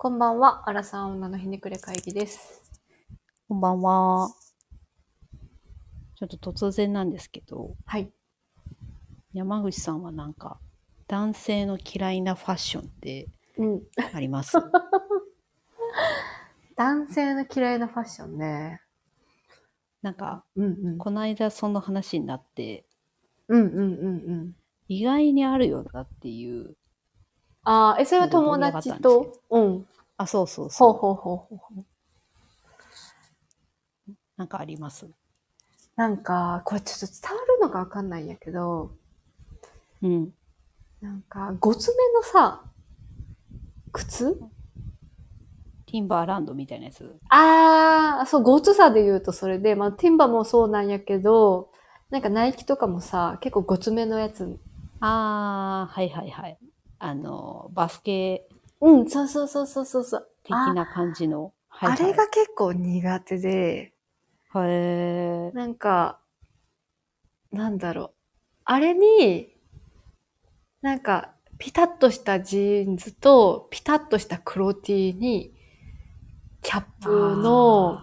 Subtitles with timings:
[0.00, 2.62] こんばんは、アラサー女のひねくれ会議です。
[3.48, 4.30] こんばんは。
[6.14, 8.12] ちょっと突然なんですけど、はい。
[9.32, 10.60] 山口さんはなんか、
[11.08, 13.26] 男性の嫌いなファッションって
[13.56, 13.82] うん。
[14.14, 14.56] あります？
[16.76, 18.80] 男性の嫌いなファッションね。
[20.02, 20.98] なんか、うんうん。
[20.98, 22.86] この間その話になって、
[23.48, 23.84] うんうんうんう
[24.44, 24.56] ん。
[24.86, 26.76] 意外にあるよなっていう。
[27.70, 29.42] ああ、え、それは友達と？
[29.50, 29.86] うん。
[30.16, 30.92] あ、そうそうそう。
[30.94, 31.84] ほうほうほうほう。
[34.38, 35.06] なんかあります？
[35.94, 38.92] なんか、これちょっと伝わるのかわかんないんやけど、
[40.02, 40.32] うん。
[41.02, 42.64] なんか、ごつめのさ、
[43.92, 44.34] 靴？
[45.84, 47.14] ティンバーランドみたいなやつ？
[47.28, 51.70] ああ、そう、ごつさで言うとそれで、まあ、ティンバもそうなんやけど、
[52.10, 54.58] なんかナイキとかもさ、結構ごつめのやつ。
[55.00, 56.58] あー、はいはいはい。
[56.98, 58.48] あの、バスケ
[58.80, 60.28] うん、そうそうそうそうそうそう。
[60.42, 61.44] 的な感じの。
[61.68, 63.92] はいはいあれが結構苦手で、
[64.54, 65.54] へー。
[65.54, 66.18] なんか、
[67.52, 68.10] なんだろう。
[68.64, 69.54] あれに、
[70.82, 75.54] なんか、ピタッとしたジーンズと、ピタッとした黒 T に、
[76.62, 78.00] キャップの、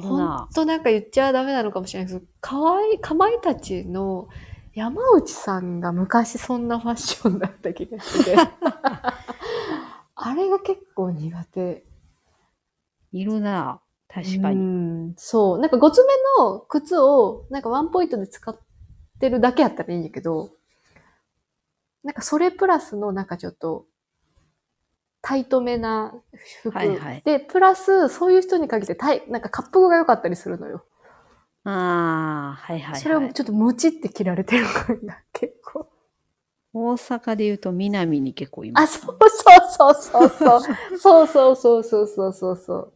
[0.00, 0.48] ほんな。
[0.54, 4.28] となんか言っちゃダメなのかもしれないけど、かわいい、かまいたちの
[4.74, 8.36] 山内さんが昔そんなファッションだった気がして。
[10.14, 11.84] あれが結構苦手。
[13.12, 13.80] いるな。
[14.08, 14.60] 確かうに。
[15.10, 15.58] ん、そう。
[15.58, 18.56] なんかごつめの靴を、なんかワンポイントで使っ
[19.18, 20.50] てるだけやったらいいんやけど、
[22.02, 23.86] なんかそれプラスのなんかちょっと、
[25.22, 26.14] タイトめな
[26.62, 26.70] 服。
[26.70, 30.84] はいはいで、プラス、そういう人に限ってタイ、なんか滑覆が良かったりするのよ。
[31.64, 33.00] ああ、はいはい、はい。
[33.00, 35.88] それをちょっとムチって着られてる感が結構。
[36.72, 39.00] 大阪で言うと南に結構いあ、ます。
[39.00, 39.18] そう
[39.70, 40.98] そうそうそうそう。
[40.98, 42.92] そうそうそうそうそうそうそう。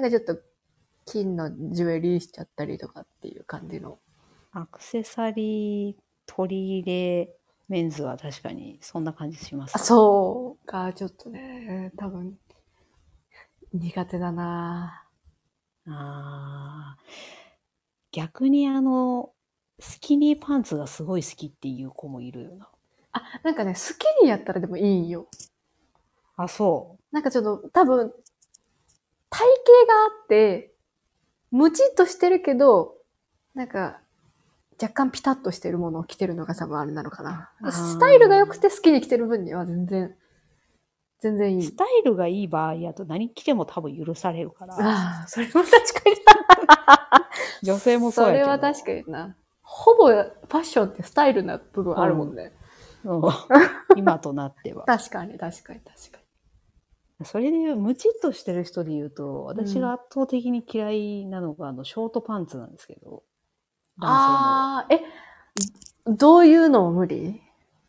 [0.00, 0.42] なんかちょっと
[1.04, 3.98] 金のジュエリーしちゃったりとかっていう感じの。
[4.52, 6.92] アクセサリー取り入
[7.26, 7.36] れ
[7.68, 9.76] メンズは確かにそんな感じします。
[9.76, 12.38] あ、そうか、ちょっとね、多分、
[13.72, 15.04] 苦手だな
[15.86, 17.43] あー
[18.14, 19.32] 逆にあの、
[19.80, 22.68] スキニーパンツがすごい好きっていう子もいるよな。
[23.10, 25.26] あ、なんかね、スキニーやったらでもいいんよ。
[26.36, 28.12] あ、そなんかちょっと、多分、
[29.30, 30.72] 体型があって、
[31.50, 32.94] ムチっとしてるけど、
[33.52, 33.98] なんか、
[34.80, 37.50] 若干ピタッとしてるものを着てるのが多分あれなのかな。
[37.72, 40.14] スタイルが良くて好きに着てる分には全然、
[41.24, 41.50] 全然う。
[41.52, 41.74] いいス。
[41.74, 44.74] タイルがいい場合やと何着ても多分許されるから。
[44.74, 46.16] ああ、それは確かに。
[47.66, 48.44] 女性もそうやけど。
[48.44, 49.36] それは確かにな。
[49.62, 52.52] ほぼファッションってスタイルな部分あるもんね。
[53.04, 53.22] うん
[53.96, 54.84] 今となっては。
[54.84, 56.18] 確かに、確かに、確か
[57.20, 57.26] に。
[57.26, 63.22] それでムチっとしてる人で言うと、私が圧倒的に嫌いなのが、あの、ショートパンツなんですけど、
[63.98, 64.08] 男性の。
[64.08, 65.00] ああ、え、
[66.06, 67.43] どういうの無理？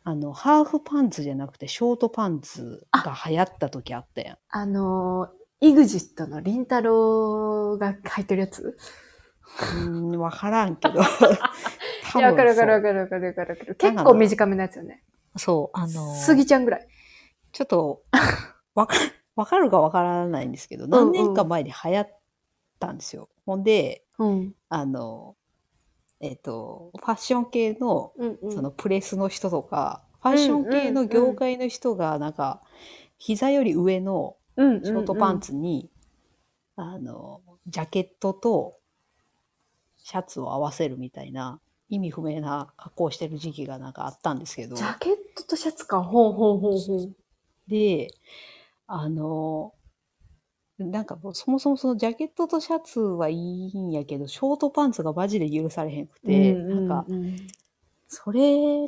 [0.08, 4.36] あの、ハーフパンツじゃなくて、ショートパンツが流行った時あったやん。
[4.50, 5.28] あの、
[5.60, 8.62] イグジットのりんたろーが履いてるやつ？
[8.62, 9.66] うー
[10.16, 11.00] ん、わからんけど。
[11.02, 11.04] い
[12.12, 13.74] 多や、わかるわかるわそかるわかるわかるわかる。
[13.74, 15.02] 結構短めのやつよね。
[15.34, 15.38] う。
[15.40, 16.86] そう、あの、スギちゃんぐらい。
[17.50, 18.04] ちょっと、
[18.76, 18.94] わか、
[19.34, 22.20] わかるかわからないんですけど、何年か前に流行っ
[22.78, 23.28] たんですよ。
[23.44, 24.54] ほんで、うん。
[24.68, 25.35] あの、
[26.20, 28.52] えっ、と、ファッション系の、うんうん。
[28.52, 32.62] そのプレスの人とか、ファッション系の業界の人が、なんか、
[33.18, 35.90] 膝より上のうんうんうん、ショートパンツに、
[36.76, 38.78] あの、ジャケットと
[39.98, 46.02] シャツを合わせるみたいな、意味不明な格好をしてる時期がなんかあったんですけどジ、ャケットとシャツか。
[46.02, 47.14] ほうほうほうほう。
[47.68, 48.08] で、
[48.86, 49.74] あの、
[50.78, 57.36] なんかもうそもそもそのジャケットとシャツはいいんやけど、ショートパンツがマジで許されへんくて、うんうんなんか、うん
[58.08, 58.86] それ、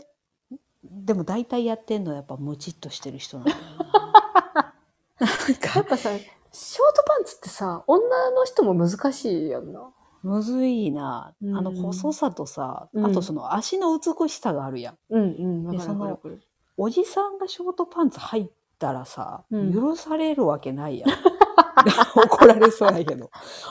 [0.85, 4.75] でも大体やってんのはやっぱムチっとしてる人なんだよな。
[5.19, 9.91] なんやっか、ぱさ、ショートパンツってさ、女の人も難しいやんな。
[10.23, 11.35] むずいな。
[11.43, 14.99] うんあの細さとさ、うんあとその足の美しさがあるやん。
[15.11, 15.65] うんうん。
[15.65, 16.43] わかるでそのわかるわかる
[16.77, 21.11] おじさんがショートパンツ履いたらさ、うん許されるわけないやん。
[22.17, 23.31] 怒られそうやけど。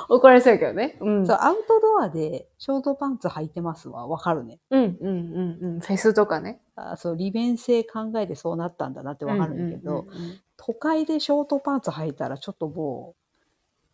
[0.09, 0.97] 怒られそうやけどね。
[1.01, 1.27] うん。
[1.27, 4.07] そう、アウトドアでショートパンツ履いてますわ。
[4.07, 4.59] わかるね。
[4.69, 5.79] うんうんうんうん。
[5.79, 6.61] フェスとかね。
[6.75, 13.27] あそう、利便性考えてそうなったんだなってわかるんだけど、うんうんうんうん都会でショートパンツ履いたらちょっともう、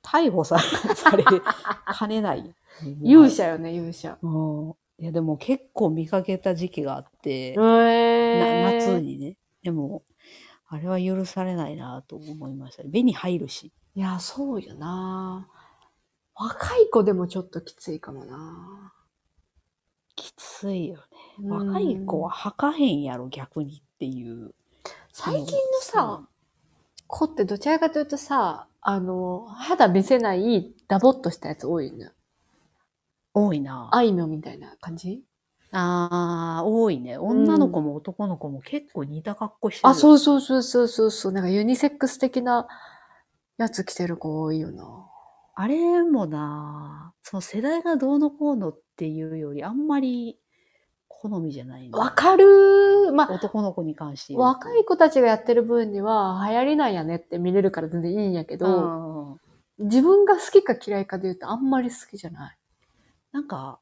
[0.01, 0.57] 逮捕さ
[0.95, 2.55] されかねない。
[3.03, 4.17] 勇者よね、勇者。
[4.21, 4.75] うん。
[4.97, 9.37] いや、でも結構見かけた時期があって、えな夏にね。
[9.61, 10.03] でも、
[10.67, 12.83] あれは許されないなと思いました。
[12.85, 13.71] 目に入るし。
[13.95, 15.47] いや、そうよな
[16.35, 18.91] 若い子でもちょっときついかもな
[20.15, 21.01] きついよね。
[21.39, 24.53] うん若い子は履かへんやろ、逆にっていう。
[25.11, 25.51] 最近の
[25.81, 26.21] さ、
[27.07, 32.11] 子ってどちらかというとさ、あの、肌見せないダボっとしたやつ多いね。
[33.33, 33.89] 多いな。
[33.91, 35.23] あいみょんみたいな感じ？
[35.71, 37.17] ああ、多いね。
[37.17, 39.89] 女の子も男の子も結構似た格好してる。
[39.89, 41.31] あ、そうそうそうそうそうそう。
[41.31, 42.67] なんかユニセックス的な
[43.57, 45.09] やつ着てる子多いよな。
[45.55, 50.39] あれもな、その世代がどうのこうのっていうより、あんまり
[51.07, 51.97] 好みじゃないな。
[51.97, 54.43] わかるまあ、男の子に関して言うと。
[54.43, 59.43] 若い子たちがやってる分には流行りなんやねって見れるから全然いいんやけど、うん
[59.79, 62.57] 自分が好きか嫌いかで言うとあんまり好きじゃない。
[63.31, 63.79] なんか、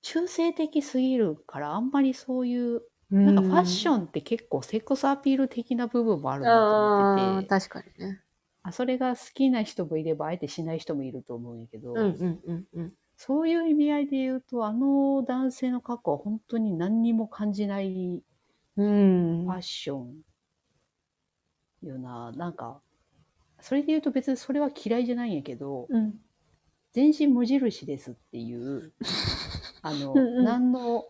[0.00, 8.20] 中性的すぎるから、あんまりそういう、なんかファッションンって結構セックスアピール的な部分もあるなと思ってて、確かにね。
[8.64, 12.94] あそれが好きな人もいれば、あえてしない人もいると思うんやけど、うんうんうんうん。
[13.16, 18.22] そういう意味合いで言うと、あの男性の格好は本当に何にも感じない
[18.76, 20.14] うんファッション
[21.82, 22.32] よな。
[22.32, 22.80] なんか、
[23.60, 26.14] それで言うと別にそれは嫌いじゃないんやけど、うん。
[26.92, 28.94] 全身無印ですっていう、
[29.82, 31.04] あの、うんうん何の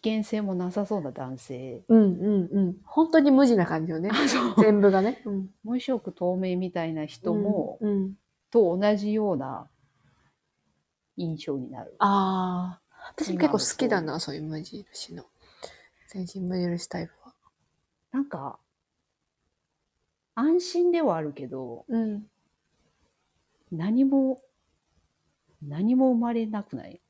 [0.00, 1.82] 危険性もなさそうな男性。
[1.88, 2.76] うんうんうん。
[2.84, 4.10] 本当に無地な感じよね。
[4.58, 5.22] 全部がね。
[5.24, 5.50] うん。
[5.64, 8.14] 無色透明みたいな人も、うんうん
[8.50, 9.68] と同じような
[11.18, 11.94] 印象になる。
[11.98, 13.12] ああ。
[13.14, 15.26] 私今結構好きだな、そういう無印の。
[16.08, 17.34] 全身無印タイプは。
[18.10, 18.58] なんか、
[20.34, 22.26] 安心ではあるけど、うん。
[23.70, 24.40] 何も、
[25.62, 27.02] 何も生まれなくない？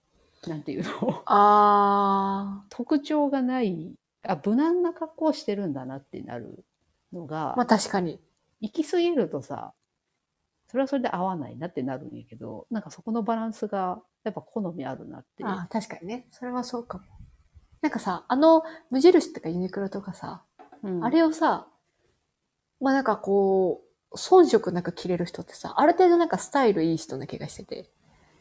[0.47, 1.23] なんていうの？
[1.27, 6.65] あ 特徴がない、あ、無難な格好をしてるんだなってなる
[7.13, 7.57] のが、あ。
[7.57, 8.21] まあ確かに。
[8.61, 9.73] 行き過ぎるとさ、
[10.69, 15.45] それはそれで合わないなってなるんやけど、なんかそこのバランスがやっぱ好みあるなって。
[15.45, 16.27] ああ、確かにね。
[16.31, 17.05] それはそうかも。
[17.81, 20.43] なんかさ、あの、無印とかユニクロとかさ、
[20.83, 21.67] うんあれをさ、
[22.81, 23.83] まあなんかこ
[24.13, 27.91] う、遜色なく着れる人ってさ、ある程度なんかスタイルいい人な気がしてて。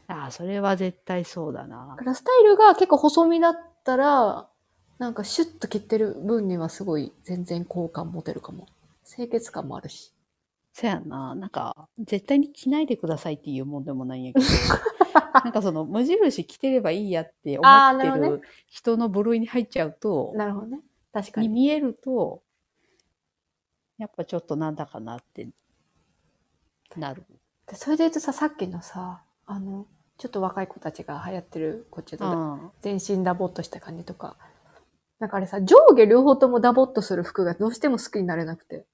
[0.07, 2.05] ああ、それは絶対そうだなだか。
[2.05, 4.49] らスタイルが結構細身だったら、
[4.97, 8.67] なんかシュッと着てる分にはすごい全然好感持てるかも。
[9.05, 10.13] 清潔感もあるし。
[10.73, 11.35] そやな。
[11.35, 14.45] なんか、絶対に着ないでくださいっていうもんでもないんやけど、
[15.43, 20.81] なんかその無印着てればいいやって思ってる人の部類に入っちゃうと、なるほどね。
[21.11, 21.47] 確かに。
[21.47, 22.43] に見えると、
[23.97, 25.49] やっぱちょっとなんだかなって
[26.95, 27.25] なる。
[27.67, 29.87] でそれで言うとさ、さっきのさ、あの、
[30.17, 34.35] ちょっと若い子たちが流行ってる、こっちのうん全身ダボっとした感じとか。
[35.19, 38.85] なんかあれさ、上下両方ともダボっとする服がどうしても好きになれなくて。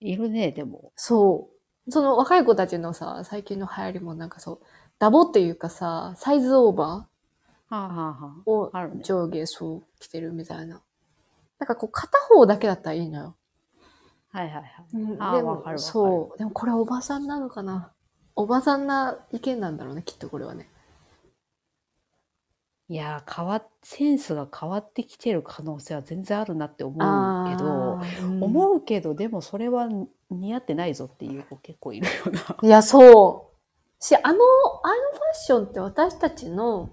[0.00, 0.92] いるね、でも。
[0.96, 1.48] そ
[1.86, 1.90] う。
[1.90, 4.60] その若い子たちのさ、最近の流行りもなんかそう、
[4.98, 7.08] ダボっていうかさ、サイズオーバは
[7.70, 9.02] あ、はあはーをあ、あるね。
[9.04, 10.82] 上下そう着てるみたいな。
[11.58, 13.36] なんかこう片方だけだったらいいのよ。
[14.32, 14.66] はいはいはい。
[14.94, 16.38] うんでもわかるわかるそう。
[16.38, 17.93] でもこれおばさんなのかな
[18.36, 20.68] おばさんな意見なんだろうね、きっとこれはね。
[22.88, 29.88] いやー、変わっ、センスが変わってきてる可能性は全然あるなって思うけど、ー思うけど、でもそれは
[30.30, 32.56] 似合ってないぞっていう子結構いるよな。
[32.62, 34.04] いや、そう。
[34.04, 34.42] し、あの、あのファッ
[35.46, 36.90] ションって私たちの、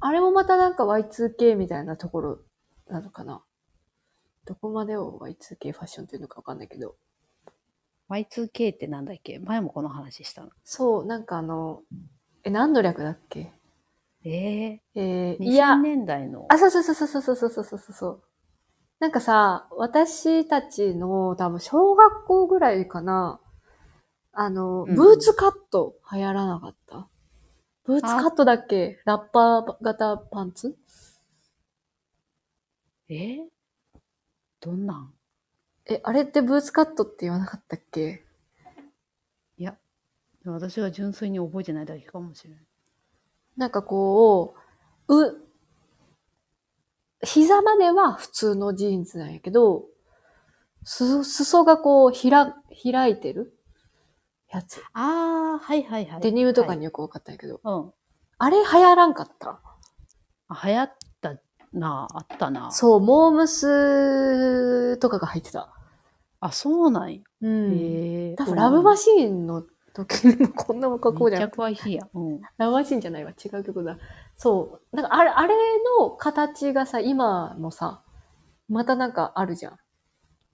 [0.00, 2.38] あれもまたなんか Y2K みたいなところ
[2.88, 3.42] なのかな。
[4.44, 6.96] どこまでを Y2K ファッションっていうのかわかんないけど。
[8.10, 9.38] Y2K ってなんだっけ？
[9.38, 10.50] 前もこの話したの。
[10.64, 11.82] そう、なんかあの、
[12.44, 13.52] え、何の略だっけ？
[14.24, 16.46] ええー、ー、いや2000、年代の。
[16.48, 18.22] あ、そうそうそうそうそうそうそうそう。
[18.98, 23.40] なんかさ、私たちの多分小学校ぐらいかな。
[24.32, 27.08] あの、うんブーツカット流行らなかった？
[27.84, 29.00] ブーツカットだっけ？
[29.04, 30.76] ラッパー型パンツ？
[33.08, 33.14] え？
[33.14, 33.38] ー
[34.60, 35.12] どんなん？
[35.88, 38.24] え、あれってブーツカットって言わなかったっけ？
[39.56, 39.76] いや、
[40.44, 42.60] 私が純粋に覚えてないだけかもしれない。
[43.56, 44.54] なんかこ
[45.08, 45.44] う、う、
[47.24, 49.86] 膝までは普通のジーンズなんやけど、
[50.84, 53.58] す、裾がこう、ひら、開いてる
[54.50, 54.80] やつ。
[54.92, 56.20] ああ、はいはいはい。
[56.20, 57.92] デニムとかはいによくわかったんやけど、うん。
[58.38, 59.60] あれ流行らんかった？
[60.48, 61.34] あ流行った
[61.72, 62.70] なあ、あったな。
[62.70, 65.74] そう、モームスとかが入ってた。
[66.40, 67.20] あ、そうなんや。
[67.42, 67.72] うん。
[67.72, 68.34] へえ。
[68.36, 71.62] 多分ラブマシシーンの時にもこんな格好じゃんめっちゃ。
[71.62, 72.08] 詳しいやん。
[72.14, 72.40] うん。
[72.56, 73.30] ラブマシーンじゃないわ。
[73.32, 73.98] 違う曲だ。
[74.36, 74.96] そう。
[74.96, 75.54] なんかあれ、あれ
[76.00, 78.02] の形がさ、今もさ、
[78.68, 79.72] またなんかあるじゃん。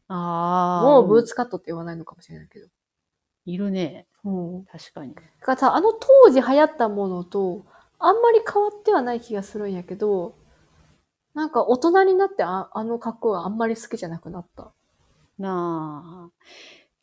[0.08, 0.82] ああ。
[0.84, 2.68] もうブーツカットって言わないのかもしれないけど。
[3.46, 4.06] いるね。
[4.24, 4.64] うん。
[4.64, 5.14] 確かに。
[5.14, 7.66] だからさ、あの当時流行ったものと、
[7.98, 10.34] あんまり変わってはない気がするんやけど、
[11.34, 14.72] なんか大人になってああの格好はあんまり好きじゃなくなった。
[15.38, 16.30] なあ。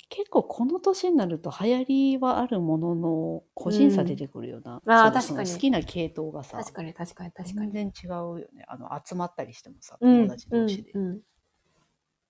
[0.09, 4.81] 結構この年になると流行りはあるものの個人差出てくるよな。
[4.85, 7.71] うんあーそう確かに好きな系統がさ、確かに確かに確かに。
[7.71, 8.65] 全然違うよね。
[8.67, 10.91] あの、集まったりしてもさ、うん友達同士で。
[10.91, 11.19] うんうん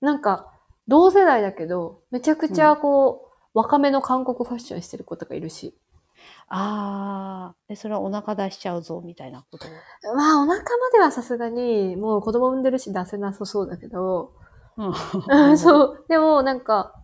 [0.01, 0.51] なんか、
[0.88, 5.77] 同世代だけど、めちゃくちゃこう、若めの韓国ファッションしてる子とかいるし。
[6.48, 9.67] ああ、え、それはお腹出しちゃうぞ、みたいなこと。
[10.15, 14.34] まあ、お腹まではさすがに、もう子供産んでるし出せなさそうだけど、
[14.78, 16.06] うんそう。
[16.08, 16.96] でも、なんか、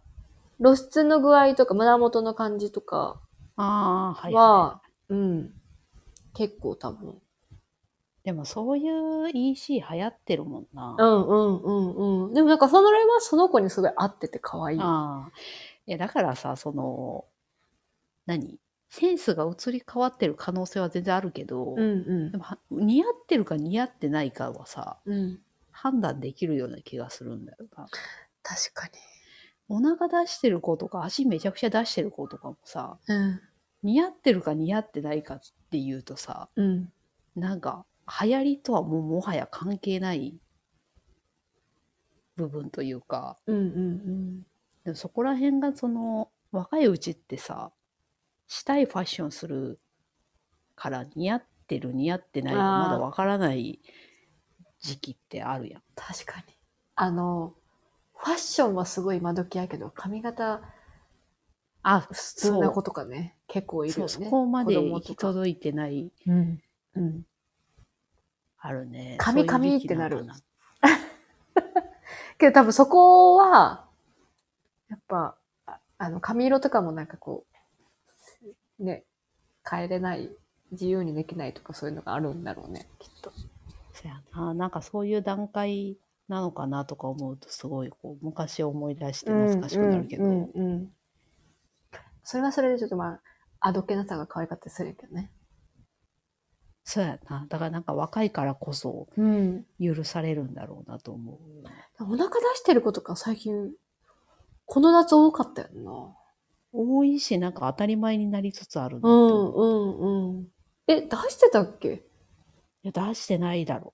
[0.61, 3.21] 露出の具合とか胸元の感じとか
[3.57, 5.53] ああ、はい、は、はうん。
[6.33, 7.09] 結構多分。
[7.11, 7.13] い。
[8.23, 10.95] でもそういう EC 流行ってるもんな。
[10.99, 12.33] うんうんうんうん。
[12.33, 14.79] でもなんかそのれはその子にすごい合ってて可愛い。
[14.81, 15.31] ああ。
[15.85, 17.25] いや、だからさ、その、
[18.25, 18.59] 何？
[18.89, 21.83] センスが移り変わってる可能性は全然あるけど、うんう
[22.29, 22.37] んで。
[22.37, 25.39] もは似合ってるか似合ってないかはさ、うん。
[25.77, 27.85] 判断できるような気がするんだよな。
[28.41, 28.89] 確か
[29.69, 33.15] お腹出してる子とか足めちゃくちゃ出してる子とかもさ、に。
[33.15, 33.41] うん。
[33.83, 36.91] 似合ってるか似合ってないかっていうとさ、うん。
[37.35, 37.85] なんか
[38.21, 40.39] 流行りとはもうもはや関係ない
[42.37, 44.41] 部分というか、うんうん
[44.83, 47.71] でもそこら辺がその若いうちってさ、
[48.47, 49.79] したいファッションする
[50.75, 53.81] から似合ってる似合ってないがまだわからない
[54.81, 55.81] 時期ってあるやん。
[55.95, 56.45] 確かに。
[56.95, 57.53] あの、
[58.15, 60.61] ファッションはすごい今時やけど、髪型
[61.89, 64.11] あ、普通な子とかね、結構いるよね。
[64.11, 66.61] そこまで子行き届いてない、うん。
[66.95, 67.23] うん。
[68.59, 69.15] あるね。
[69.19, 70.25] 髪髪ってなる
[72.37, 73.87] けど多分そこは、
[74.89, 77.45] やっぱ、ああの、髪色とかもなんかこ
[78.79, 79.05] う、ね、
[79.69, 80.29] 変えれない、
[80.71, 83.31] 自由にできないとかそういうのがあるんだろうね、きっと。
[84.01, 84.53] そやな。
[84.53, 90.23] なんかそういう段階なのかなとか思うと、すごいこう昔を思い出して懐かしくなるけど。
[90.23, 90.93] うんうんうんうん
[92.29, 93.21] それはそれでちょっとまあ、
[93.61, 95.31] あどけなさが可愛かったりするけどね。
[96.83, 97.45] そうやな。
[97.47, 99.65] だからなんか若いからこそうん。
[99.79, 101.37] 許されるんだろうなと思う。
[102.03, 103.71] お腹出してる子とか最近、
[104.65, 106.17] この夏多かったよな。
[106.73, 110.47] 多いし、なんか当たり前になりつつあるなうんうんうん。
[110.87, 112.06] え、出してたっけ？
[112.87, 113.93] いや出してないだろ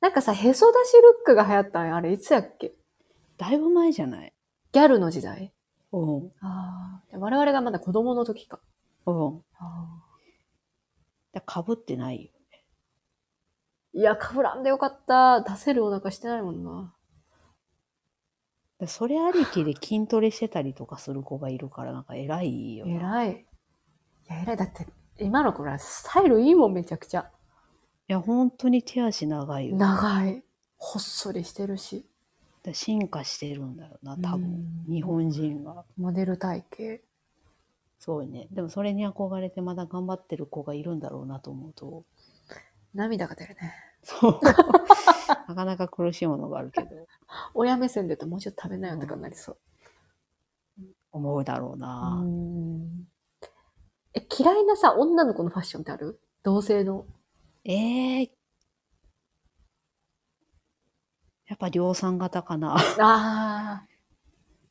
[0.00, 2.68] なんかさ、へそ出しルックが流行ったんあれいつやっけ？
[2.68, 2.74] う。
[3.36, 4.32] だいぶ前じゃない？
[4.72, 5.52] ギャルの時代？
[5.92, 6.32] うん。
[6.40, 7.18] ああ。
[7.18, 8.60] 我々がまだ子供の時か。
[9.04, 9.42] うん。
[9.58, 10.02] あ
[11.32, 12.30] だかぶってないよ。
[13.92, 15.40] いや、かぶらんでよかった。
[15.40, 16.94] 出せるお腹してないもんな。
[18.78, 22.94] でそれありきで筋トレしてたりとかする子がいるから、なんか偉いよな。
[22.94, 23.32] 偉い。
[23.32, 24.56] いや、偉い。
[24.56, 24.86] だって、
[25.18, 27.30] 今の子らスタイルいいもん、めちゃくちゃ。
[28.08, 29.76] いや、本当に手足長いよ。
[29.76, 30.42] 長い。
[30.78, 32.06] ほっそりしてるし。
[32.62, 34.44] だ進化してるんだよな、多分。
[34.44, 35.84] うん日本人が。
[35.98, 37.02] モデル体型。
[37.98, 38.48] そうね。
[38.52, 42.04] でもそれに憧れてまだ頑張ってる子がいるんだろうなと思うと、
[42.94, 43.74] 涙が出るね。
[44.02, 44.40] そう。
[45.48, 46.88] なかなか苦しいものがあるけど、
[47.54, 49.58] 親目線で言うともうちょっと食べなよとかなりそう。
[51.12, 52.20] 思うだろうな。
[52.22, 53.08] うん
[54.14, 56.18] え、嫌いなさ、女の子のファッションってある？
[56.42, 57.04] 同性の。
[57.68, 58.32] ええ
[61.46, 62.76] やっぱ量産型かな。
[62.76, 63.86] ああ。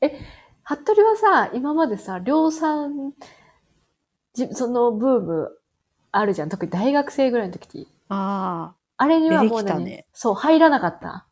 [0.00, 0.18] え、
[0.64, 3.14] 服部はさ、今までさ、量産、
[4.32, 5.58] じそのブーム
[6.10, 6.48] あるじゃん。
[6.48, 7.88] 特に大学生ぐらいの時。
[8.08, 11.08] ああれにはもう何、出てきたねそう、入らなかった。
[11.08, 11.26] あ、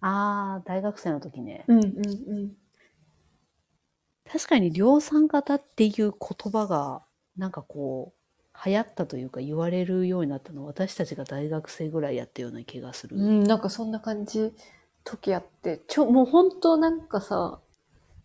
[0.00, 1.64] ああ、大学生の時ね。
[1.66, 2.56] うんうんうん。
[4.30, 7.02] 確かに量産型っていう言葉が、
[7.36, 8.17] なんかこう、
[8.66, 13.16] 流行ったというか言われるようになったのは私たちが大学生ぐらいやったような気がする。
[13.16, 14.52] うん、なんかそんな感じ、
[15.04, 15.82] 時あって。
[15.86, 17.60] ちょ、もう本当なんかさ、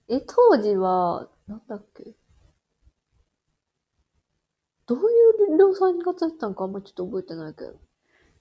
[0.07, 2.13] え、当時は、なんだっけ？
[4.85, 5.01] どうい
[5.53, 7.73] う量産型だったのかあんまちょっと覚えてないけど。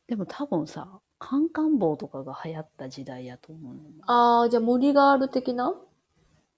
[0.08, 3.90] でも多分さ、カンカン帽とかが流行った時代やと思うのよ。
[4.06, 5.75] あー、じゃあ森ガール的な？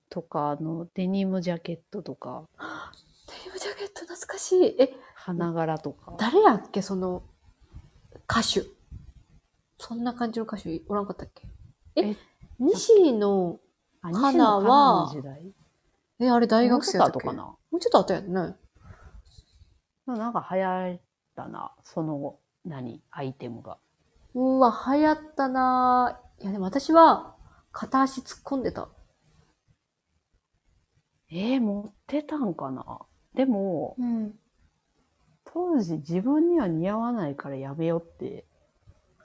[0.08, 2.44] とか、あの、デニムジャケットとか、
[3.28, 4.64] デニムジャケット懐かしい。
[4.80, 6.14] え、花柄とか。
[6.18, 7.22] 誰やっけその、
[8.30, 8.66] 歌手。
[9.78, 11.48] そんな感じの歌手おらんかったっけ？
[11.96, 12.16] ええ、
[12.58, 13.58] 西野、
[14.02, 15.14] あ花は
[16.18, 17.24] え、あれ大学生だっけ？
[17.24, 18.54] もうちょっと後かなもうちょっと後やんね。
[20.06, 21.00] なんか流行っ
[21.34, 23.78] たな、その、何、アイテムが。
[24.34, 26.42] うわ、流行ったなぁ。
[26.42, 27.34] いや、でも私は、
[27.72, 28.90] 片足突っ込んでた。
[31.30, 32.98] えー、持ってたんかな？
[33.34, 34.34] でも、うん。
[35.54, 38.44] 当時自分には似合わないからやめようって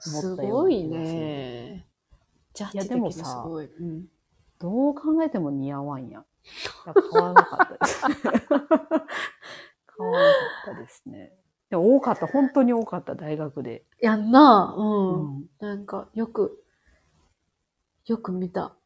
[0.06, 1.86] 思すったようごいな気がするね。
[2.54, 3.66] ジャッジいやでもさすごい。
[3.66, 4.06] うん。
[4.60, 6.22] どう考えても似合わんやん。
[6.22, 8.00] いや買わなかったです。
[9.86, 11.32] 買わなかったですね。
[11.70, 13.84] でも多かった、本当に多かった、大学で。
[14.00, 14.80] やんなぁ。
[14.80, 15.40] ううん。
[15.40, 15.46] ん。
[15.60, 16.64] なんか、よく、
[18.06, 18.76] よく見た。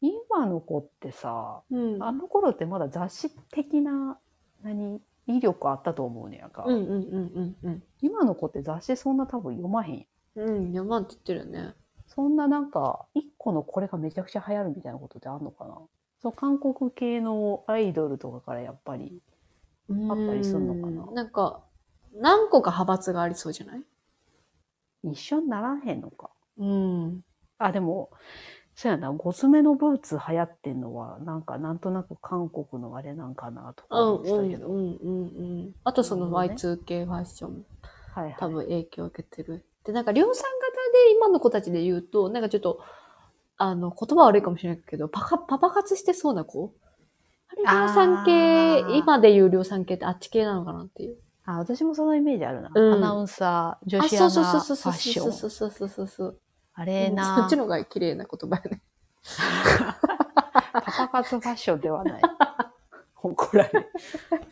[0.00, 2.02] 今の子ってさ、うん。
[2.02, 4.18] あの頃ってまだ雑誌的な、
[4.62, 6.64] 何、威力あったと思うねやんか。
[6.66, 6.96] うんうんうん
[7.34, 7.82] うんうん。
[8.00, 10.06] 今の子って雑誌そんな多分読まへん
[10.36, 10.48] やん。
[10.48, 11.74] うん、山って言ってるよね。
[12.06, 15.78] そんななんか、一個のこれがめちゃくちゃ流行るみたいなことってあんのかな？
[16.22, 19.20] そう、韓国系のアイドルとかからやっぱり、
[19.90, 21.12] あったりすんのかな？
[21.12, 21.62] なんか、
[22.14, 23.82] 何個か派閥がありそうじゃない？
[25.02, 26.30] 一緒にならへんのか。
[26.58, 27.24] うん。
[27.58, 28.10] あ、でも、
[28.78, 34.68] そうやな、ごつめのブーツ流行ってんのは、なんかなんとなく韓国のあれなんかなとかうん思ってうんたけど。
[34.68, 35.22] うんうんう
[35.68, 35.74] ん。
[35.82, 37.64] あとそのなるほどね Y2K ファッション
[38.14, 38.36] はいはい。
[38.38, 39.64] 多分影響を受けてる。
[39.84, 40.42] で、なんか量産型
[41.08, 42.80] で今の子たちで言うと、なんかちょっと、
[43.56, 46.74] あの、言葉悪いかもしれないけど、パカ、パパ活してそうな子？
[47.56, 51.16] 量産系今で言う量産系ってあっち系なのかなっていう。
[51.46, 52.70] あ、私もそのイメージあるな。
[52.74, 55.32] うんアナウンサー、女あ、子アそうそうナファそうそうそうッション。
[55.32, 56.40] そうそうそうそうそう。
[56.78, 58.82] あれそなっちの方が綺麗な言葉よね。
[60.72, 62.22] パパ活ファッションではない。
[63.22, 63.92] 怒られる。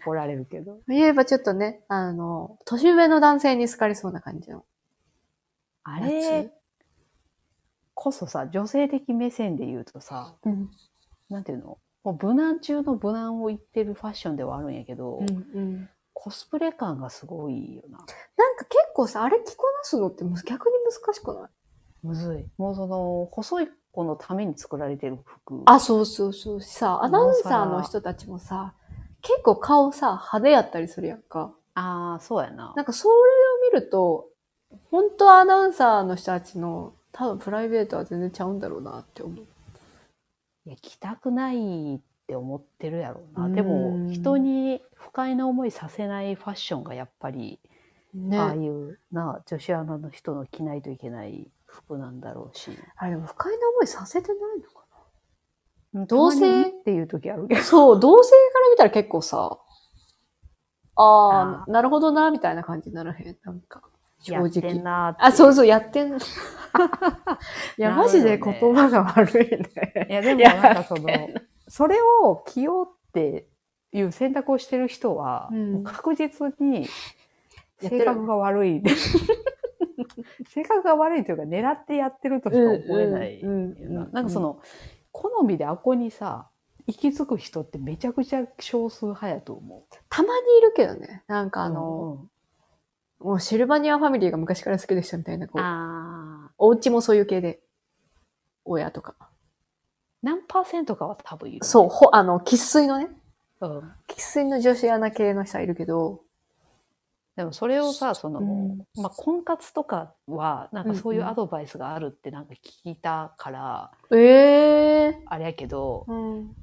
[0.01, 0.81] 怒られるけど。
[0.89, 4.65] 言えばちょっとね、あの、年上の男性に好かれそうな感じの。
[5.85, 6.53] あやれつ
[7.93, 10.71] こそさ、女性的目線で言うとさ、うん。
[11.29, 11.79] なんていうの？
[12.05, 15.91] もう無難中の無難を言ってるファッションではあるんやけど、うんうん。
[16.15, 17.99] コスプレ感がすごいよな。
[17.99, 18.07] なん
[18.57, 21.51] か結構さ、あれ着こなすのってむ逆に難しくない？
[22.05, 22.45] むずい。
[22.59, 25.63] もうその、細い子のために作られてる服。
[25.65, 26.61] あ、そうそうそう。
[26.61, 28.75] さ、アナウンサーの人たちもさ、
[29.23, 31.55] 結構顔さ、派手やったりするやんか。
[31.75, 32.75] ああ、そうやな。
[32.77, 34.29] なんかそれを見ると、
[34.91, 39.45] 本当はアナウンサーの人たちの多分プライベートは全然ちゃうんだろうなって思う。
[40.67, 43.47] いや、着たくないって思ってるやろうな。
[43.47, 47.61] うんでも、人に不快な思いさせないファッションがやっぱり、
[48.13, 48.39] ね。
[48.39, 52.71] ああいうな、女子アナの人の着ないといけない服なんだろうし。
[52.97, 54.85] あれでも不快な思いさせてないのか
[55.95, 57.61] 同同性性っていう時あるけど。
[57.61, 59.59] なそう、同性から見たら結構さ、
[60.97, 63.37] あああ、なるほどな、みたいな感じにならへん？
[63.45, 63.83] なんか、
[64.21, 64.83] 正やってん直。
[64.83, 66.17] なあ、そうそう、やってん。
[66.17, 66.21] い
[67.79, 70.07] や、マジで言葉が悪いね。
[70.09, 71.09] いや、でもなんかその、
[71.69, 73.49] それを着ようって
[73.93, 75.51] いう選択をしてる人は、
[75.85, 76.89] 確実に
[77.81, 78.83] 性格が悪い。
[80.55, 83.49] 性格が悪いというか、狙ってやってるとしか思えないな。
[83.49, 84.61] うんかその、
[85.11, 86.49] 好みであこにさ、
[86.87, 91.23] 行き着く人ってめちゃくちゃ少数派やと思たまにいるけどね。
[91.27, 91.65] なんかう。
[91.65, 92.31] あの、うん
[93.21, 97.61] もうシルバニアファミリーが昔から好きでしたみたいな、こう、ああ、お家もそういう系で、
[98.67, 99.15] 親とか。
[100.23, 101.65] 何パーセントかは多分いる。
[101.65, 103.09] そう、ほ、あの、喫水のね、
[103.63, 103.79] うん。
[104.09, 106.21] 喫水の女子アナ系の人はいるけど、
[107.37, 116.55] でもそれをさ、その、うんまあ、婚活とかは、なんかそういううんうんアドバイスがあるってなんか聞いたから、ええあれやけど、うん。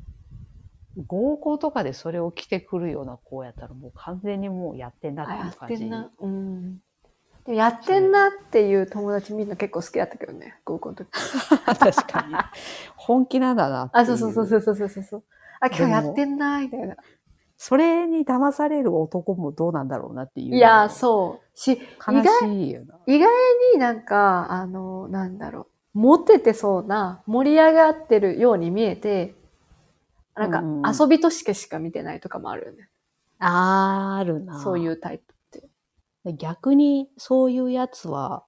[1.08, 5.78] 合コンとかでそれを着てくるような子やったらもう完全にもうやってんなってう感じ。
[5.78, 6.12] てんな。
[6.20, 6.78] うん。
[7.46, 11.10] でもやってんなっていう友達みんな結構好きだったけどね、合コンの時。
[11.66, 12.36] 確かに。
[12.96, 15.24] 本気なんだなっていあ、そうそうそうそうそうそうそう。
[15.60, 16.96] あ、今日やってんなみたいな。
[17.64, 20.56] それに騙される男もどうなんだろうなっていう。
[20.56, 21.58] いや、そう。
[21.58, 22.98] し、悲意外しいよな。
[23.06, 23.30] 意外
[23.76, 29.36] になんか、あの、なんだろう、モテてそうな、盛り上がってるように見えて、
[30.34, 32.90] なんか遊びとしてしか見てないとかもあるよね。
[33.38, 34.60] あーあるな。
[34.60, 35.70] そういうタイプって。
[36.24, 38.44] で逆にそういうやつは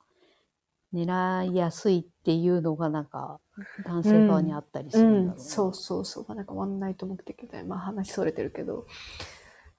[0.91, 3.39] 狙いやすいっていうのがなんか
[3.86, 6.36] 男性側にあったりすうんるんだろう、なそうそうそう。
[6.36, 8.88] なんかワンナイト目的で、まあ話それてるけど、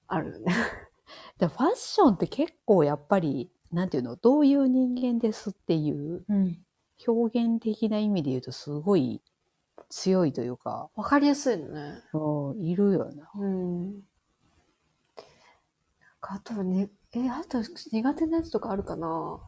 [0.06, 0.54] あるよね。
[1.38, 4.16] でファッションって結構やっぱりなんていうの？
[4.16, 6.64] どういう人間ですっていううん。
[7.08, 9.20] 表現的な意味で言うとすごい
[9.88, 12.02] 強いというか、わかりやすいのね。
[12.12, 13.30] うんいるよな。
[13.34, 13.84] うん。
[13.94, 14.00] なん
[16.20, 19.40] かあとはね、え、あと苦手なやつとかあるかな？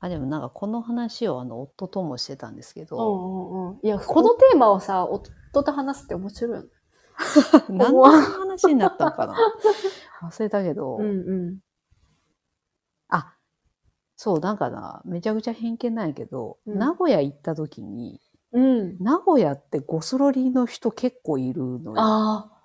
[0.00, 3.78] あでもなんかこの話をあの夫ともしてたんですけうんど、うんうん。
[3.82, 6.68] いや、このテーマをさ、夫と話すって面白いよね。
[7.68, 9.36] 何の話になったのかな
[10.24, 11.06] 忘れたけど、うんう
[11.52, 11.58] ん。
[13.08, 13.34] あ、
[14.16, 18.96] そう、なんかな、めちゃくちゃ偏見なんやけど、うん名古屋行った時に、うん。
[19.00, 22.00] 名古屋ってゴスロリの人結構いるのよ。
[22.00, 22.59] ああ。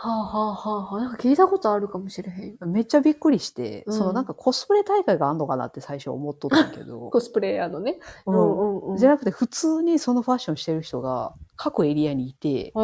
[0.00, 1.00] はあはあはあはあ。
[1.00, 2.70] なんか聞いたことあるかもしれへん。
[2.70, 7.98] めっちゃびっくりして、うんそのなんかコスプレ大会があんのかなって最初思っとったけど、 コスプレイヤーのね。
[8.24, 8.96] ううんうん。
[8.96, 12.78] じゃなくて普通にそのファッションしてる人が各エリアにいて、へー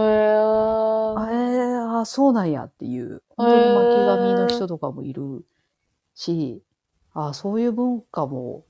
[1.16, 5.44] あえー、あそうなんやっていう、本当に巻き髪の人とかもいる
[6.16, 6.64] し、
[7.12, 8.64] あそういう文化も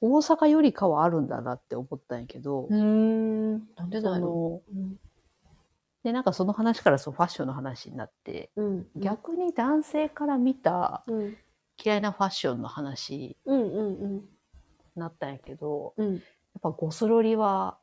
[0.00, 3.52] 大阪よりかはあるんだなって思ったんやけどう、ーん。
[3.76, 4.76] なんでそだろのう。
[4.76, 4.98] うん。
[6.06, 8.86] で、なんかその話からそうファッションの話になって、うん。
[8.94, 11.36] 逆に男性から見たうん。
[11.84, 13.36] 嫌いなファッションの話。
[13.44, 14.22] に
[14.94, 16.14] なったんやけど、うん。
[16.14, 16.22] やっ
[16.62, 17.78] ぱゴスロリは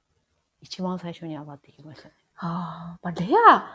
[0.61, 2.13] 一番最初に上がってきましたね。
[2.37, 3.67] ああ、まあ、レア、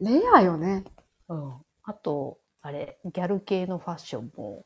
[0.00, 0.82] レアよね。
[1.28, 1.52] うん。
[1.84, 4.64] あと、あれ、ギャル系のファッションも、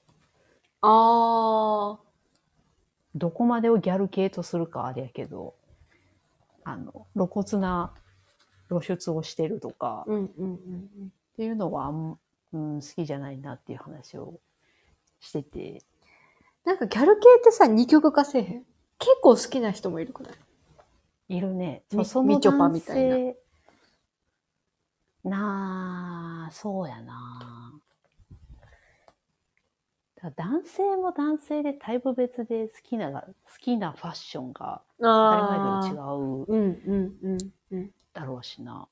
[0.80, 2.11] ああ。
[3.14, 5.56] どこまでをギャル系とするかあれやけど、
[6.64, 7.92] あの、露骨な
[8.70, 10.11] 露出をしてるとか、っ
[11.37, 12.18] ていうのはあん、
[12.52, 14.40] うん、好きじゃないなっていう話を
[15.20, 15.83] してて、
[16.64, 18.64] なんかギャル系ってさ、二極化せえへん？
[18.98, 21.37] 結構好きな人もいるくない？
[21.37, 21.83] いるね。
[21.92, 23.16] みそのみちょぱ男みたいな。
[23.16, 23.37] 性
[25.24, 27.80] なあ、そうやな。
[30.37, 33.28] 男性も男性でタイプ別で好きなが、好
[33.59, 36.44] きなファッションが当たり前でも違う。
[36.46, 37.38] うんうんうん
[37.72, 37.90] うん。
[38.12, 38.88] だろうしな。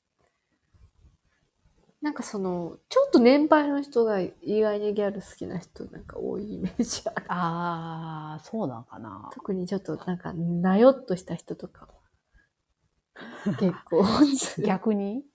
[2.01, 7.25] なんかその、ちょっと年配の人が意外にギャル好きな人なんか多いイメージある。
[7.27, 9.29] ああ、そうなんかな。
[9.33, 11.89] 特にちょっとなんか、なよっとした人とか。
[13.59, 14.05] 結構。
[14.65, 15.25] 逆に？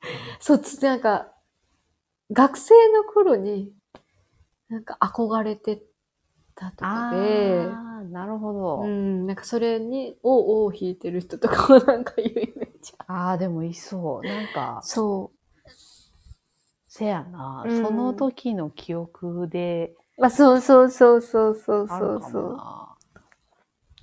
[0.40, 1.35] そっちなんか、
[2.33, 3.75] 学生の頃に、
[4.70, 5.83] なんか憧れて
[6.55, 8.83] たとかで、ああ、なるほど。
[8.83, 13.19] うん、なんかそれに、を、を引いてる人とかもなんかいうイメージある。
[13.19, 14.27] ああ、でもいそう。
[14.27, 15.33] なんか、そ
[16.88, 20.25] せやな、うんその時の記憶でう。
[20.27, 22.61] あ、そうそうそうそうそうそうそう。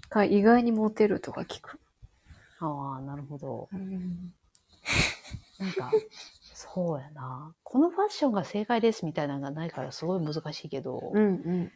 [0.09, 1.79] か意外にモテるとか聞く。
[2.59, 3.69] ああ、なるほど。
[3.71, 4.33] うん、
[5.57, 5.89] なんか、
[6.53, 7.55] そうやな。
[7.63, 11.71] このファッションが正解ですみたいなのがないからすごい難しいけど、うん、うん。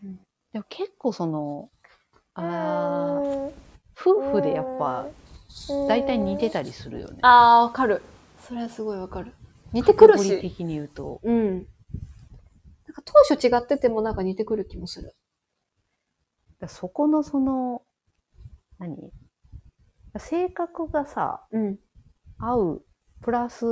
[0.55, 1.69] でも結構その、
[2.33, 3.51] あー
[3.99, 5.05] 夫婦でやっぱ
[5.89, 7.17] 大体似てたりするよね。
[7.23, 8.01] あー、わかる。
[8.39, 9.33] それはすごいわかる。
[9.73, 10.39] 似てくるし。
[10.39, 11.19] 的に言うと。
[11.23, 11.55] うん。
[11.55, 11.67] なんか
[13.03, 15.13] 当初違っててもなんか似てくる気もする。
[16.61, 17.81] だそこのその、
[18.79, 19.11] 何？
[20.19, 21.79] 性格がさ、うん。
[22.37, 22.85] 合う、
[23.21, 23.65] プラス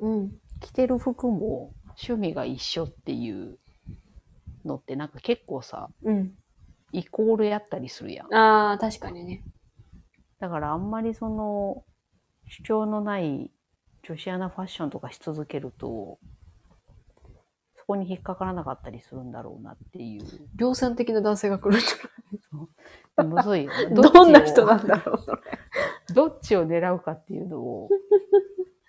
[0.00, 0.32] うん。
[0.60, 3.58] 着てる服も趣味が一緒っていう
[4.64, 6.34] のってなんか結構さ、うん。
[6.92, 8.34] イコールやったりするやん。
[8.34, 9.42] あー、確かにね。
[10.40, 11.84] だからあんまりその
[12.48, 13.50] 主張のない
[14.02, 16.18] 女子アナファッションとかし続けると、
[17.76, 20.24] そこに引っかからなかったりするんだろうなっていう。
[20.56, 21.86] 量産的な男性が来るんじ
[23.24, 23.76] むずいよね。
[23.76, 25.42] ゃないどんな人なんだだろう、それ。
[26.14, 27.88] どっちを狙うかっていうのを、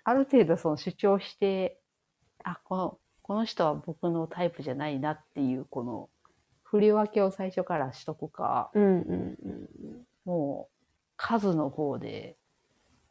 [0.04, 1.80] ある程度その主張して、
[2.42, 2.98] あ、この、
[3.32, 6.10] この人は僕のタイプじゃないなっていう、この
[6.64, 10.76] 振り分けを最初からしとくか、うんうんうんもう
[11.16, 12.36] 数の方で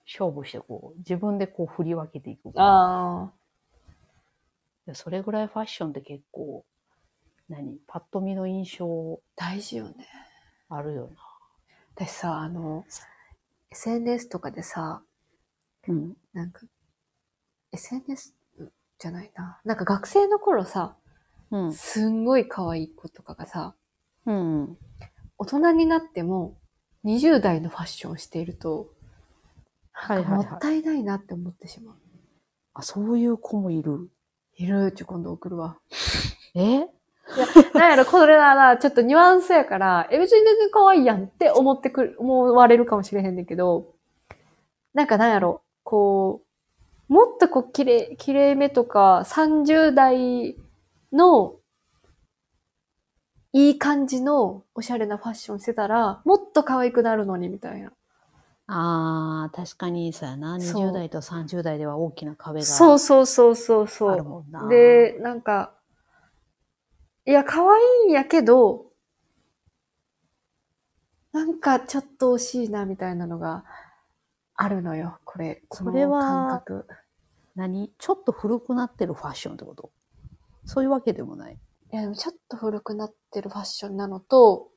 [0.06, 2.54] 勝負してこう、自分でこう振り分けていくうん。
[2.54, 2.60] か。
[2.60, 3.32] あ
[4.86, 6.64] でそれぐらいファッションって結構、
[7.50, 10.08] 何パッと見の印象ー、大事よね。
[10.70, 11.18] あるよな。
[11.96, 12.86] 私さ、あの、
[13.72, 15.02] SNS とかでさ、
[15.88, 16.16] うん。
[16.32, 16.62] なんか、
[17.72, 18.36] SNS
[19.02, 19.60] じゃないな。
[19.66, 20.96] なんか学生の頃さ、
[21.50, 21.74] うん。
[21.74, 23.76] すんごい可愛い子とかがさ、
[24.28, 24.78] うん。
[25.38, 26.56] 大人になっても
[27.04, 28.90] 20代のファッションをしていると、
[29.92, 31.96] はいはいはいもったいないなって思ってしまう。
[32.74, 34.10] あ、そういう子もいる。
[34.56, 35.80] いるちょ、今度送るわ。
[36.56, 36.88] え？
[37.74, 43.94] なんやろ、これなら、ちょっとニュアンスやから、え、別に全然可愛いやんって思ってくる、思われるかもしれへんねんけど、
[44.94, 46.51] なんかなんやろ、こう、
[47.12, 50.56] もっとこう、綺麗、綺麗めとか、30代
[51.12, 51.58] の、
[53.52, 57.92] いい感じのおしゃれなファッションしてたら、もっと可愛くなるのに、みたいな。
[58.68, 60.58] ああ、確かにそうやな。
[60.58, 64.26] そう20代と30代では大きな壁がそうそうそうそうそあるう。
[64.26, 64.70] もんな。
[64.70, 65.74] で、なんか、
[67.26, 68.86] いや、可愛いんやけど、
[71.34, 73.66] なんかちょっと惜しいな、みたいなのが
[74.56, 75.64] あるのよ、これ。
[75.68, 76.86] このそれは感覚。
[77.56, 77.94] 何？
[77.98, 79.92] ちょっと古くなってるファッションってこと？
[80.66, 81.54] そういうわけでもない。
[81.54, 84.70] いや、でもちょっと古くなってるファッションなのと、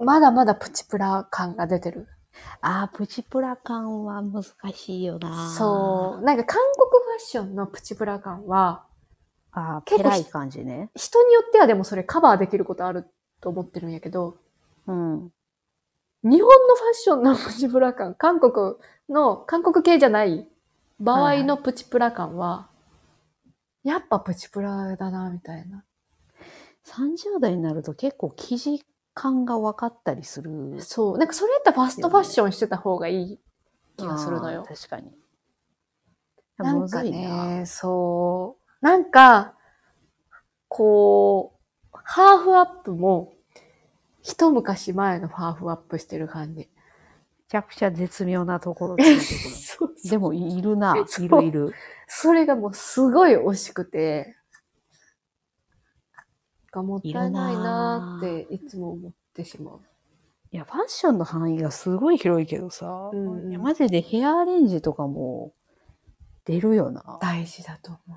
[0.00, 2.08] まだまだプチプラ感が出てる。
[2.60, 5.50] ああ、プチプラ感は難しいよな。
[5.50, 6.24] そう。
[6.24, 8.84] なんか韓国ファッションのプチプラ感は、
[9.52, 10.90] ああ、結構い感じね。
[10.96, 13.06] 人によってはでもそれカバーできることある
[13.40, 14.36] と思ってるんやけど、
[14.88, 15.30] うん。
[16.24, 18.74] 日本のファッションのプチプラ感、韓国
[19.08, 20.48] の、韓国系じゃない
[21.04, 22.68] 場合のプチプラ感は、
[23.82, 25.84] やっぱプチプラだな、みたいな。
[26.86, 30.80] 30代になると結構生地感が分かったりする。
[30.80, 31.18] そう。
[31.18, 33.40] なんかそれやったらファストファッションしてた方がいい
[33.96, 35.12] 気がするのよ確かに。
[36.56, 38.84] なんかね、そう。
[38.84, 39.54] なんか、
[40.68, 41.58] こ
[41.92, 43.32] う、ハーフアップも、
[44.22, 46.70] 一昔前のハーフアップしてる感じ。
[47.54, 49.04] めちゃくちゃ絶妙なところで。
[50.10, 50.96] でもいるな。
[51.18, 51.72] いるいる。
[52.08, 54.36] それがもうすごい惜しくて、
[56.72, 59.80] がもったいないなーっていつも思ってしまう。
[60.50, 65.52] いや、ファッションの範囲がすごい広いけどさ、うんうんいやマジでヘアアレンジとかも
[66.44, 67.18] 出るよな。
[67.20, 68.16] 大事だと思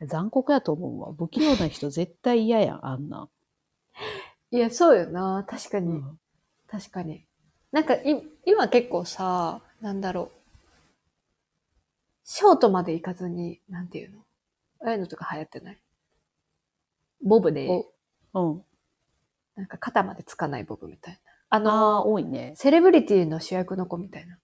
[0.00, 0.06] う。
[0.06, 1.12] 残酷やと思うわ。
[1.12, 3.28] 不器用な人絶対嫌やん、あんなん。
[4.52, 5.44] いや、そうよな。
[5.46, 5.92] 確かに。
[5.92, 6.18] うん
[6.70, 7.26] 確かに。
[7.72, 10.40] なんかい、今結構さ、なんだろう。
[12.24, 14.20] ショートまで行かずに、なんていうの？
[14.84, 15.78] ああいうのとか流行ってない？
[17.22, 17.68] ボブで、
[18.34, 18.62] うん。
[19.56, 21.20] なんか肩までつかないボブみたいな。
[21.50, 22.54] あああ、の、多いね。
[22.56, 24.38] セレブリティの主役の子みたいな。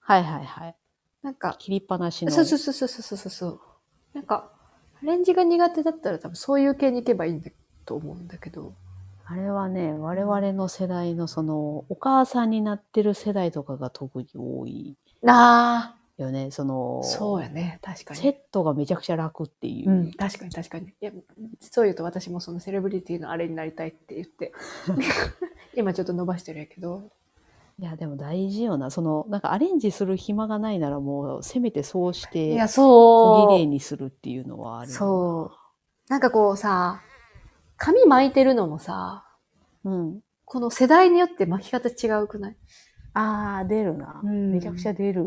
[0.00, 0.76] はいはいはい。
[1.22, 2.30] なんか、切りっぱなしの。
[2.30, 3.60] そうそうそうそうそうそうそう。
[4.12, 4.50] なんか、
[5.02, 7.50] アレンジが苦手だったら多分そういう系に行けばいいんだ
[7.84, 8.74] と思うんだけど。
[9.28, 16.50] あれはね、我々の世代のその、お母さんになってる世代とかが特に多いあよね。
[16.50, 17.78] そのあ、、そうやね。
[17.82, 18.38] 確かセッに。
[18.52, 19.90] トがめちゃくちゃ楽っていう。
[19.90, 20.86] うん、確かに確かに。
[20.88, 21.10] いや、
[21.60, 24.52] 実を言うと私もそのセレブリティのあれになりたいって言って、
[25.76, 27.02] 今ちょっと伸ばしてるんやけど。
[27.78, 28.90] いや、でも大事よな。
[28.90, 34.86] その、なんかアレンジする暇がないならもう、せめてそうしいてや、、小綺麗そにするっていうのはあう。
[34.86, 34.92] る。
[34.92, 35.56] そう。
[36.08, 37.02] なんかこうさ、
[37.76, 39.26] 髪巻いてるのもさ、
[39.84, 39.90] う。
[39.90, 40.20] うん。
[40.44, 42.56] この世代によって巻き方違うくない？
[43.14, 44.20] ああ、出るな。
[44.22, 45.24] うんめちゃくちゃ出る。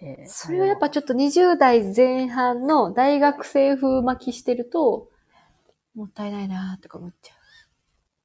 [0.00, 5.08] ねそれはやっぱちょっと20代前半の大学生風巻きしてると、
[5.94, 7.36] もったいないなとか思っちゃう。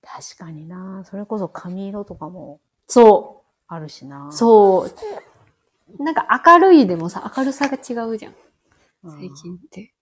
[0.03, 1.03] 確かにな。
[1.05, 4.27] それこそ髪色とかもそあるしな。
[4.27, 4.33] う。
[4.33, 4.87] そ
[5.99, 6.03] う。
[6.03, 8.35] なんか明るいでもさ、明るさが違うじゃん
[9.05, 9.93] 最近って。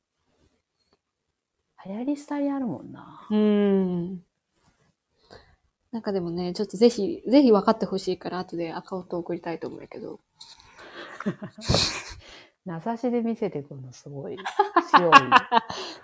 [1.85, 3.27] 流行り廃りあるもんな。
[3.29, 4.23] うん。
[5.91, 10.19] なんかでもね、ちょっとぜひ、ぜひ分かってほしいから、後でアカウント送りたいと思うんやけど。
[12.65, 14.37] 名指しで見せてくるのすごい
[14.91, 15.13] 強い。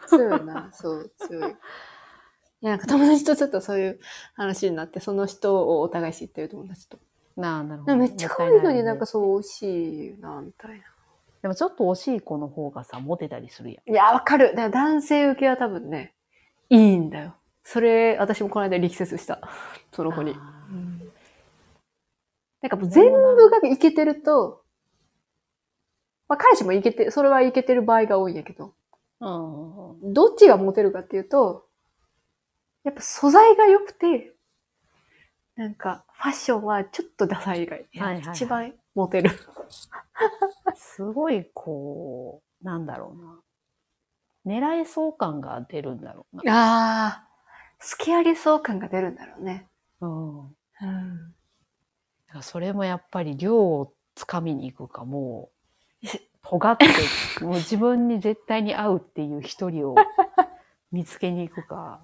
[0.08, 1.52] 強いな、そう、強い。
[1.52, 1.56] い
[2.62, 4.00] や、なんか友達とちょっとそういう
[4.34, 6.98] 話になって、その人をお互い知ってる友達と。
[7.36, 7.98] なあ、なるほど。
[7.98, 10.95] めっちゃ可愛いのになんかもそう、美味しいな、みたいな。
[11.46, 13.92] でもちょっと惜しい子の方がさ、モテたりするやん。
[13.92, 14.56] いや、わかる。
[14.56, 16.16] だから男性受けは多分ね、
[16.72, 17.36] いいんだよ。
[17.64, 19.48] それ、私もこの間力説した。
[19.94, 20.34] その子に。
[20.36, 20.66] あ
[22.64, 24.64] なんかもう全部がいけてると、
[26.28, 31.68] まあ彼氏もいけて、それはいけてる場合が多いんやけど、ーうんうんどっちがモテるかっていうと、
[32.84, 34.34] やっぱ素材が良くて、
[35.58, 39.30] なんかファッションはちょっとダサいが、はいはいはい一番モテる。
[40.76, 44.60] すごい、こう、なんだろうな。
[44.60, 46.44] 狙えそう感が出るんだろうな。
[46.54, 47.28] ああ、
[47.80, 49.68] 好きありそう感が出るんだろうね。
[50.02, 50.40] うん。
[50.40, 51.36] うん。
[52.42, 55.50] それもやっぱり量をつかみに行くか、も
[56.04, 56.08] う、
[56.42, 56.86] 尖って、
[57.44, 59.96] もう自分に絶対に合うっていう一人を
[60.92, 62.02] 見つけに行くか。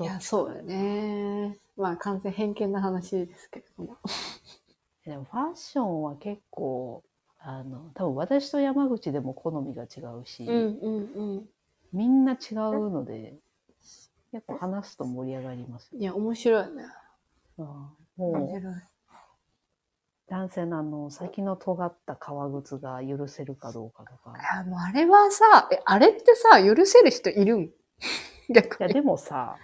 [0.00, 1.58] いや、そうだね。
[1.76, 3.96] まあ完全偏見な話ですけれども。
[5.04, 7.04] でもファッションは結構、
[7.46, 11.48] あの、多分私と山口でも好みが違うし、うんうん
[11.92, 13.36] みんな違うので、
[14.32, 16.00] 結構話すと盛り上がりますうん。
[16.02, 16.82] いや、面白いね。
[17.58, 17.68] よ。
[18.16, 18.74] 面もう、白い。
[20.26, 24.32] 男性のあの、先の尖った革靴が許せるかどうかとか。
[24.36, 27.70] いや、もうあれはさ、え、あれってさ、許せる人いるん？
[28.52, 28.94] 逆いや、に。
[28.94, 29.56] でもさ、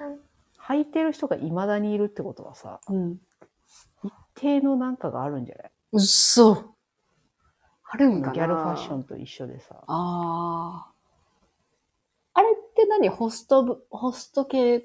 [0.69, 3.19] 履いてる人が未だにいるってことはさ、うん。
[4.05, 5.71] 一定のなんかがあるんじゃない？
[5.93, 6.77] うっそ。
[7.93, 9.75] あるんかなギャルファッションと一緒でさ。
[9.87, 10.93] ああ。
[12.35, 13.09] あれって何？
[13.09, 14.85] ホスト部、ホスト系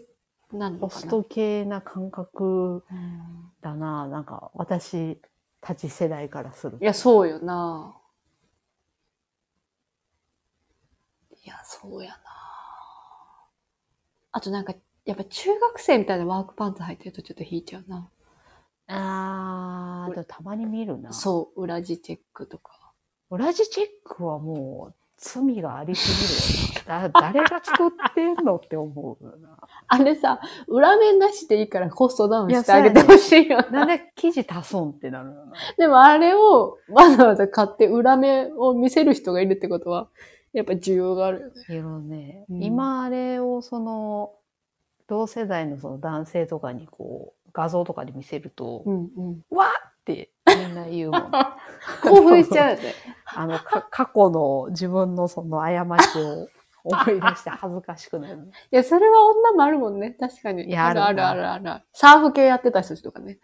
[0.51, 0.89] なのかな？
[0.89, 4.07] ホスト系な感覚うんだな。
[4.07, 5.19] なんか、私
[5.61, 6.83] たち世代からすると。
[6.83, 7.95] いや、そうよな。
[11.43, 12.17] いや、そうやな。
[14.31, 14.73] あとなんか、
[15.05, 18.09] やっぱ中学生みたいなワークパンツ履いてるとちょっと引いちゃうな。
[18.87, 21.13] あー、たまに見るな。
[21.13, 22.84] そう、裏地チェックとか。
[23.31, 27.09] 裏地チェックはもう罪がありすぎるよな。
[27.09, 29.57] だ誰が作ってんのって思うよな。
[29.87, 33.69] あれさ、裏面なしでいいからコストダウンしてあげてほしいよな。
[33.69, 35.53] なんで生地足すんってなるよな。
[35.77, 40.09] でもあれをわざわざ買って裏面を見せる人がいるってことは、
[40.53, 41.53] やっぱ需要があるよね。
[41.69, 44.33] いろね、うん今あれをその、
[45.07, 49.41] 同世代のその男性とかにこう、画像とかで見せると、うんうん。
[49.49, 51.31] わーってみんな言うもん。
[52.03, 52.93] 興奮しちゃうよね。
[53.33, 56.49] あの、か過去の自分のその過ちを
[56.83, 58.51] 思い出して恥ずかしくなる。
[58.71, 60.11] いや、それは女もあるもんね。
[60.11, 60.69] 確かに。
[60.69, 61.85] いやあるあるあるなある。
[61.93, 63.39] サーフ系やってた人とかね。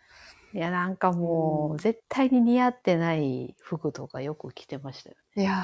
[0.53, 5.15] いや、なんかもう、うん絶対に似合ってない服とかよく着てましたよ。
[5.35, 5.55] いやー、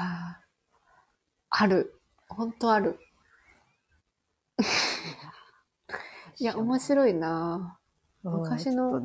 [1.50, 2.00] ある。
[2.28, 2.98] ほんとある。
[6.38, 7.78] いや、面白いな
[8.22, 9.00] 昔の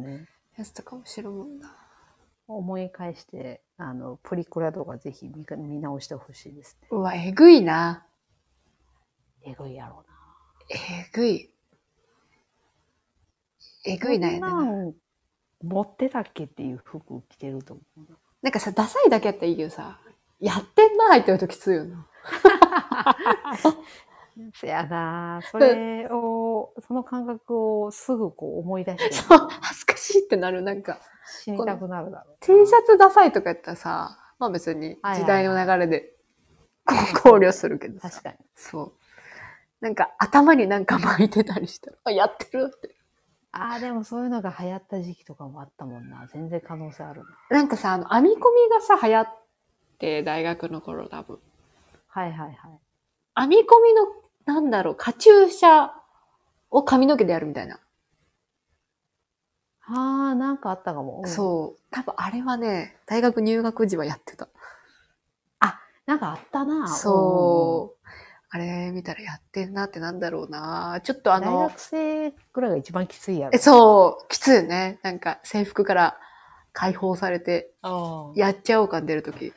[0.58, 1.83] やつとかも知るもんな。
[2.48, 6.88] 思い返して、あの、プリクラとかぜひ見か見直してほしいですね。
[6.92, 8.06] うわ、えぐいな。
[9.46, 10.14] えぐいやろうな。
[10.70, 11.50] えぐい。
[13.86, 14.94] えぐいなやなん
[15.62, 18.18] 持ってたっけっていう服着てると思うな。
[18.42, 20.00] なんかさ、ダサいだけやったらいいけどさ、
[20.40, 22.08] やってんな入ってるときついよな。
[24.54, 30.62] そやなそれを、その感覚をすぐこう思い出して、そう、恥ずかしいってなる。
[30.62, 31.00] なんか、
[31.44, 32.38] 死にたくなるだろう。
[32.40, 36.14] T シャツダサいとかやったらさ、まあ別に時代の流れで
[37.22, 38.10] 考慮するけどさ。
[38.10, 38.38] 確かに。
[38.56, 38.94] そう。
[39.82, 42.96] なんか頭になんか巻いてたりしたら、あ、やってるって。
[43.52, 46.28] ああ、でもそういうのが流行った時期とかもあったもんな。
[46.34, 47.58] 全然可能性あるな。
[47.58, 49.28] なんかさ、あの、編み込みがさ、流行っ
[50.00, 51.40] て、大学の頃多分。
[52.08, 52.56] はいはいはい。
[53.42, 54.08] 編み込みの、
[54.46, 55.90] なんだろう、カチューシャ
[56.72, 57.80] を髪の毛でやるみたいな。
[59.86, 61.22] ああ、なんかあったかも。
[61.24, 61.82] うんそう。
[61.92, 64.48] 多分あれはね、大学入学時はやってた。
[66.06, 66.88] なんかあったな。
[66.88, 68.08] そう。
[68.50, 71.00] あれ見たらやってんなってなんだろうな。
[71.04, 71.44] ちょっとあうん。
[71.44, 73.52] 大の学、生ぐらいが一番きついやろ。
[73.54, 75.00] えそう、きついよね。
[75.02, 76.18] なんか制服から
[76.74, 79.46] 解放されて、あやっちゃおう感出るとき。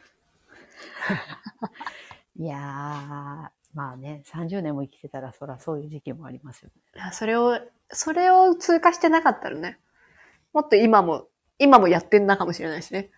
[2.38, 7.02] いやー、まあね、30年も生きてたらそらそういう時期もありますよね。
[7.12, 7.60] それを、
[7.90, 9.78] それを通過してなかったらね、
[10.54, 13.10] もっと今も、今もやってんなかもしれないしね。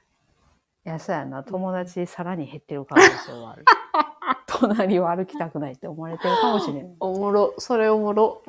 [0.85, 1.45] いや、そうやな。
[1.45, 3.65] 友達さらに減ってる可能性はある。
[4.49, 6.97] 隣を歩きたくないって思われてるかもしれない。
[6.99, 8.43] おもろ、それおもろ。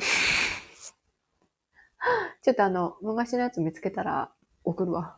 [2.42, 4.32] ちょっとあの、昔のやつ見つけたら
[4.64, 5.18] 送るわ。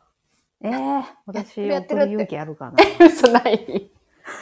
[0.60, 2.76] ええ私、やってるやってる送る勇気あるかな。
[3.08, 3.92] 嘘ない。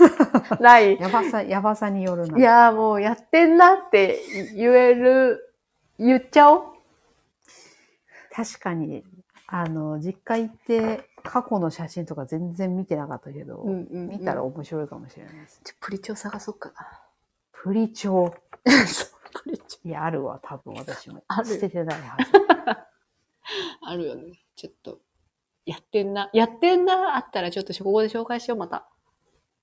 [0.59, 0.99] ない。
[0.99, 2.37] やばさ、やばさによるな。
[2.37, 4.21] いやーもうやってんなって
[4.55, 5.53] 言える、
[5.97, 6.63] 言っちゃおう。
[8.31, 9.03] 確かに、
[9.47, 15.61] あの、実家行って過去の写真とか全然見てなかったけど、うんうんうん見たら面白いかもしれないです。
[15.63, 16.71] ちょプリチョ探そうか
[17.51, 18.31] プリチョ。
[18.63, 19.87] プリチョ。
[19.89, 21.23] いや、あるわ、多分私も。
[21.27, 22.31] ある捨ててないはず。
[23.81, 24.39] あるよね。
[24.55, 24.99] ちょっと、
[25.65, 26.29] やってんな。
[26.33, 28.87] やってんなあったらちょっとここで紹介しよう、また。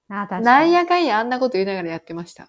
[0.09, 0.45] あ、確かに。
[0.45, 2.49] なんやかんやあんなこと言いながらやってました。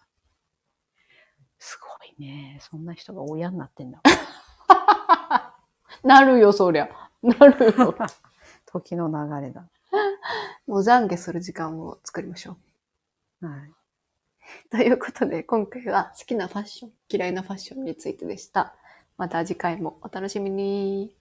[1.60, 2.60] すごいね。
[2.62, 4.02] そんな人が親になってんだ。
[6.04, 6.90] なるよ、そりゃ。
[7.22, 7.96] なるよ。
[8.66, 9.68] 時の流れだ。
[10.68, 12.58] もう懺悔する時間を作りましょ
[13.42, 13.48] う。
[13.48, 13.78] はい。
[14.70, 18.76] ということで、今回は好きなファッション、嫌いなファッションについてでした。
[19.18, 21.17] また次回もお楽しみに。